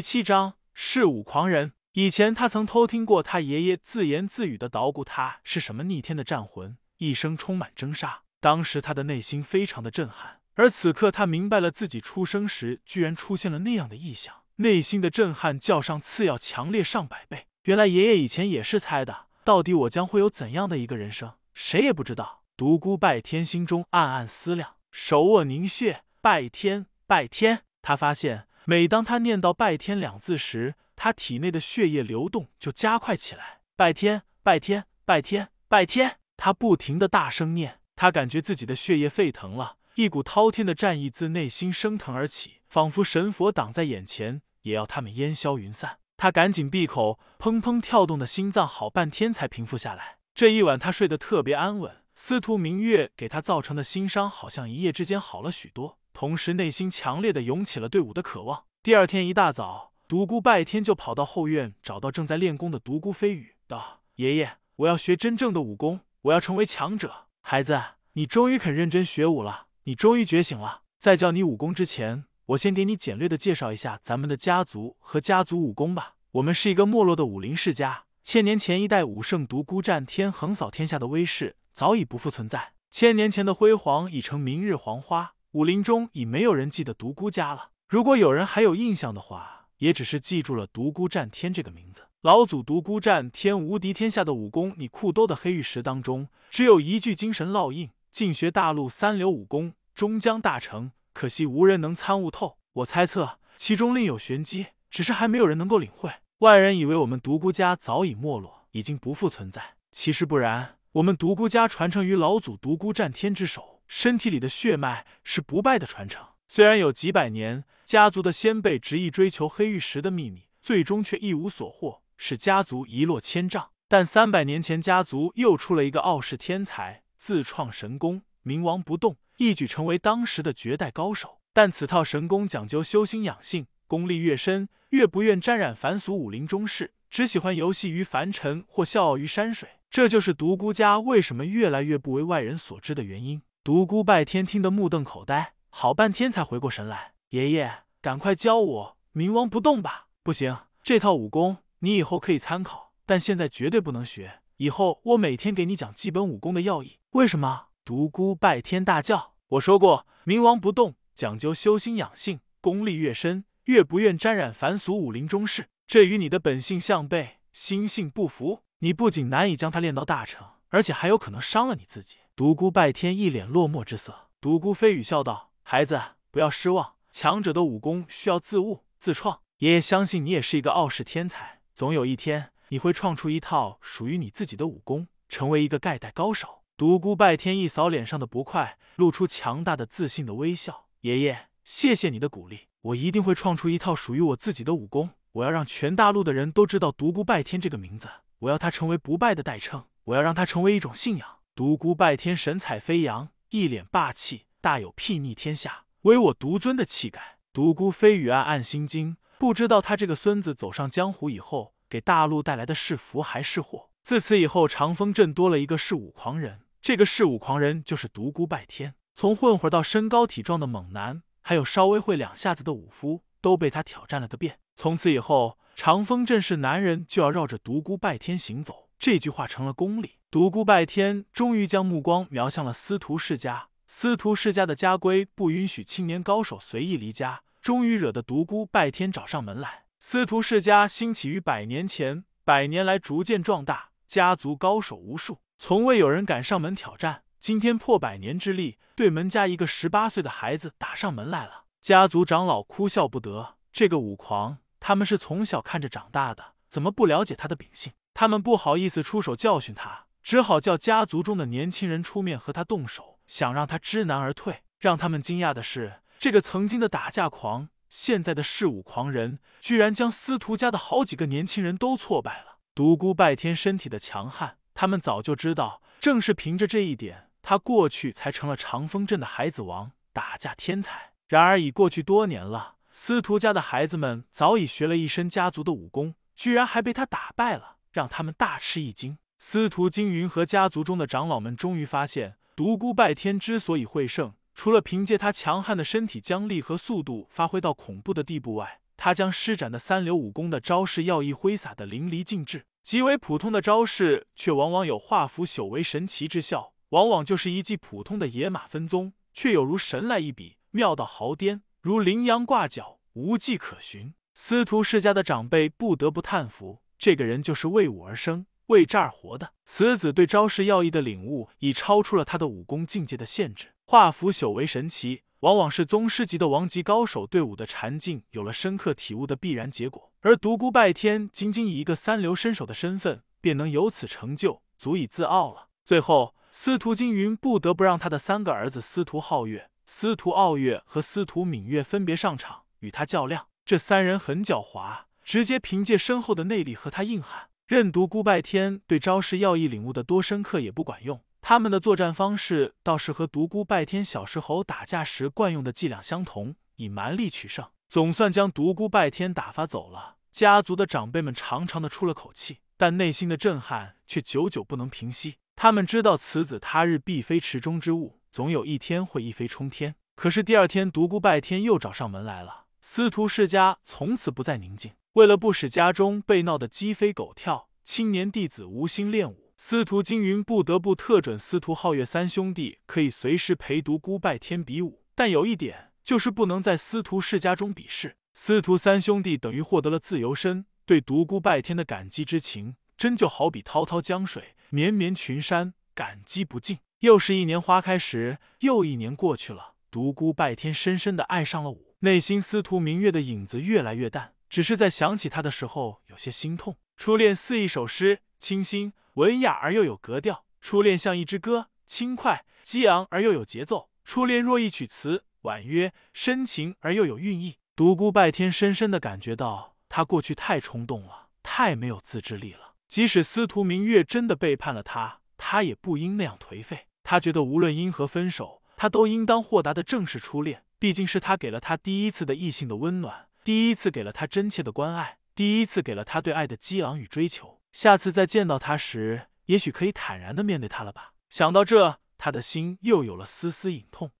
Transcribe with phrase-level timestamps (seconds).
[0.00, 1.74] 第七章嗜武狂人。
[1.92, 8.22] 以前他曾偷听过他爷爷自言自语的捣鼓，他是什么逆天的战魂，一生充满征杀。
[8.40, 17.48] 当时他的内心非常的震撼，而此刻他明白了自己出生时居然出现了那样的异象，内心的震撼较上次要强烈上百倍。
[17.64, 22.44] 原来爷爷以前也是猜的，到底我将会有怎样的一个人生，谁也不知道。
[22.56, 27.64] 独孤拜天心中暗暗思量，手握凝血，拜天拜天。
[27.82, 33.60] 他发现，每当他念到“拜天”两字时，他体内的血液流动就加快起来。
[33.74, 45.98] 拜天拜天拜天拜天，他不停的大声念，他感觉自己的血液沸腾了，一股滔天的战意自内心升腾而起，仿佛神佛挡在眼前，也要他们烟消云散。
[46.16, 50.18] 他赶紧闭口，砰砰跳动的心脏好半天才平复下来。
[50.34, 51.96] 这一晚他睡得特别安稳。
[52.14, 58.64] 司徒明月给他造成的心伤，好像一夜之间好了许多，同时内心强烈的涌起了对武的渴望。
[58.82, 67.28] 第二天一大早，独孤拜天就跑到后院，找到正在练功的独孤飞羽，道：“爷爷，我要学真正的武功，我要成为强者。
[67.40, 67.80] 孩子，
[68.12, 70.82] 你终于肯认真学武了，你终于觉醒了。
[70.98, 76.16] 在教你武功之前，我先给你简略的介绍一下咱们的家族和家族武功吧。
[76.32, 87.70] 我们是一个没落的武林世家，千年前一代武圣独孤战天横扫天下的威势。”早已不复存在，千年前的辉煌已成明日黄花，武林中已没有人记得独孤家了。
[87.88, 92.04] 如果有人还有印象的话，也只是记住了独孤战天这个名字。
[92.20, 100.92] 老祖独孤战天无敌天下的武功，你裤兜的黑玉石当中只有一句精神烙印：尽学大陆三流武功，终将大成。
[101.12, 102.58] 可惜无人能参悟透。
[102.74, 106.12] 我猜测其中另有玄机，只是还没有人能够领会。
[106.38, 110.76] 外人以为我们独孤家早已没落，已经不复存在，其实不然。
[110.92, 116.24] 我们独孤家传承于老祖独孤战天之手，身体里的血脉是不败的传承。
[116.46, 123.70] 虽然有几百年，家族的先辈执意追求黑玉石的秘密，最终却一无所获，使家族一落千丈。
[123.88, 131.40] 但三百年前，家族又出了一个傲世天才，自创神功，冥王不动，一举成为当时的绝代高手。
[131.52, 139.68] 但此套神功讲究修心养性，功力越深，越不愿沾染凡俗武林中事，只喜欢游戏于凡尘或笑傲于山水。
[139.90, 143.42] 这就是独孤家为什么越来越不为外人所知的原因。
[143.70, 147.12] 独孤拜天听得目瞪口呆，好半天才回过神来。
[147.28, 150.08] 爷爷，赶快教我冥王不动吧！
[150.24, 154.40] 不行，这套武功你以后可以参考，但现在绝对不能学。
[154.56, 156.98] 以后我每天给你讲基本武功的要义。
[157.10, 157.66] 为什么？
[157.84, 165.68] 独孤拜天大叫：“我说过，冥王不动，讲究修心养性，功力越深，越不愿沾染凡俗武林中事。
[165.86, 172.16] 这与你的本性相悖，心性不符。”你不仅难以将他练到大成，而且还有可能伤了你自己。
[172.34, 174.30] 独孤拜天一脸落寞之色。
[174.40, 176.00] 独孤飞羽笑道：“孩子，
[176.30, 179.42] 不要失望，强者的武功需要自悟自创。
[179.58, 195.10] 爷爷相信你也是一个傲世天才，总有一天你会创出一套属于你自己的武功，成为一个盖代高手。”独孤拜天一扫脸上的不快，露出强大的自信的微笑：“爷爷，谢谢你的鼓励，我一定会创出一套属于我自己的武功。
[195.32, 198.08] 我要让全大陆的人都知道独孤拜天这个名字。”
[198.40, 201.38] 我要他成为不败的代称，我要让他成为一种信仰。
[201.54, 207.38] 独孤拜天神采飞扬，一脸霸气，大有睥睨天下、唯我独尊的气概。
[207.52, 213.90] 独孤飞羽暗暗心惊，不知道他这个孙子走上江湖以后，给大陆带来的是福还是祸。
[214.02, 218.94] 自此以后，长风镇多了一个嗜武狂人，这个嗜武狂人就是独孤拜天。
[219.14, 224.58] 从混混到身高体壮的猛男，还有稍微会两下子的武夫，都被他挑战了个遍。
[224.74, 225.58] 从此以后。
[225.76, 230.18] 长风镇是男人就要绕着独孤拜天行走，这句话成了公理。
[230.30, 233.68] 独孤拜天终于将目光瞄向了司徒世家。
[233.86, 239.84] 司徒世家的家规不允许青年高手随意离家，终于惹得独孤拜天找上门来。
[239.98, 247.24] 司徒世家兴起于百年前，百年来逐渐壮大，家族高手无数，从未有人敢上门挑战。
[247.38, 251.64] 今天破百年之力，对门家一个十八岁的孩子打上门来了。
[251.80, 254.58] 家族长老哭笑不得，这个武狂。
[254.78, 257.92] 他们是从小看着长大的，怎么不了解他的秉性？
[258.14, 264.62] 他们不好意思出手教训他，只好叫家族中的年轻人出面和他动手，想让他知难而退。
[264.78, 272.58] 让他们惊讶的是，这个曾经的打架狂，现在的嗜武狂人，居然将司徒家的好几个年轻人都挫败了。
[272.74, 281.12] 独孤拜天身体的强悍，他们早就知道，正是凭着这一点，他过去才成了长风镇的孩子王，打架天才。
[281.28, 282.76] 然而已过去多年了。
[282.90, 289.18] 司徒家的孩子们早已学了一身家族的武功，居然还被他打败了，让他们大吃一惊。
[289.38, 302.66] 司徒金云和家族中的长老们终于发现，独孤拜天之所以会胜，除了凭借他强悍的身体将力和速度发挥到恐怖的地步外，他将施展的三流武功的招式要义挥洒的淋漓尽致。
[302.82, 314.12] 极为普通的招式，却往往有化腐朽为神奇之效；往往就是一记普通的野马分鬃，却有如神来一笔，妙到毫巅，如羚羊挂角，无迹可寻。
[314.34, 319.54] 司徒世家的长辈不得不叹服，这个人就是为武而生，为战而活的。
[319.64, 323.68] 此子对招式要义的领悟，已超出了他的武功境界的限制。
[323.86, 325.22] 化腐朽为神奇。
[325.40, 335.68] 往往是宗师级的王级高手对武的禅境有了深刻体悟的必然结果，而独孤拜天仅仅以一个三流身手的身份，便能有此成就，足以自傲了。
[335.86, 343.46] 最后，司徒金云不得不让他的三个儿子司徒皓月、司徒傲月和司徒芈月分别上场与他较量。
[343.64, 347.48] 这三人很狡猾，直接凭借深厚的内力和他硬汉。
[347.66, 351.20] 任独孤拜天对招式要义领悟的多深刻也不管用。
[351.40, 360.16] 他们的作战方式倒是和独孤拜天小时候打架时惯用的伎俩相同，以蛮力取胜，总算将独孤拜天打发走了。
[360.30, 365.36] 家族的长辈们长长的出了口气，但内心的震撼却久久不能平息。
[365.56, 369.94] 他们知道此子他日必非池中之物，总有一天会一飞冲天。
[370.14, 372.59] 可是第二天，独孤拜天又找上门来了。
[372.82, 379.52] 司徒世家从此不再宁静，为了不使家中被闹得鸡飞狗跳，青年弟子无心练武。
[379.56, 388.16] 司徒金云不得不特准司徒皓月三兄弟可以随时陪独孤拜天比武，但有一点就是不能在司徒世家中比试。
[388.32, 396.78] 司徒三兄弟等于获得了自由身，对独孤拜天的感激之情，真就好比滔滔江水绵绵群山，感激不尽。
[397.00, 406.78] 又是一年花开时，又一年过去了，独孤拜天深深的爱上了武，内心司徒明月的影子越来越淡，只是在想起他的时候有些心痛。
[406.96, 408.94] 初恋似一首诗，清新。
[409.14, 413.90] 文雅而又有格调，初恋像一支歌，轻快激昂而又有节奏。
[414.02, 417.58] 初恋若一曲词，婉约深情而又有韵意。
[417.76, 422.76] 独孤拜天深深的感觉到，他过去太冲动了，太没有自制力了。
[422.88, 426.86] 即使司徒明月真的背叛了他，他也不应那样颓废。
[427.02, 437.60] 他觉得无论因何分手，他都应当豁达的正视初恋，毕竟是他给了他第一次的异性的温暖，第一次给了他真切的关爱，第一次给了他对爱的激昂与追求。
[437.72, 441.12] 下次再见到他时，也许可以坦然的面对他了吧。
[441.28, 444.12] 想到这，他的心又有了丝丝隐痛。